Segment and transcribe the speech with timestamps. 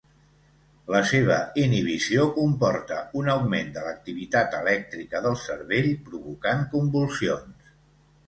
[0.93, 7.71] La seva inhibició comporta un augment de l'activitat elèctrica del cervell provocant convulsions.